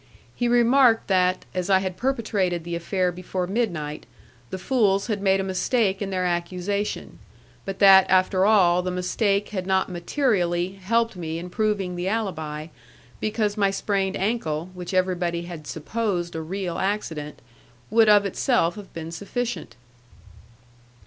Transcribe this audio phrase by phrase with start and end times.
[0.35, 4.07] He remarked that, as I had perpetrated the affair before midnight,
[4.49, 7.19] the fools had made a mistake in their accusation;
[7.65, 12.69] but that, after all, the mistake had not materially helped me in proving the alibi,
[13.19, 17.39] because my sprained ankle, which everybody had supposed a real accident,
[17.91, 19.75] would of itself have been sufficient.